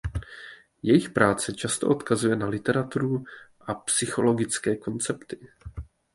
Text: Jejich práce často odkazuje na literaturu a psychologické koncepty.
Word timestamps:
Jejich 0.83 1.09
práce 1.09 1.53
často 1.53 1.87
odkazuje 1.89 2.35
na 2.35 2.47
literaturu 2.47 3.23
a 3.61 3.73
psychologické 3.73 4.75
koncepty. 4.75 5.47